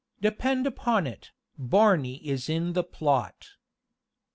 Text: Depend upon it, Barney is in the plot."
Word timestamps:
Depend 0.19 0.65
upon 0.65 1.05
it, 1.05 1.29
Barney 1.59 2.27
is 2.27 2.49
in 2.49 2.73
the 2.73 2.83
plot." 2.83 3.49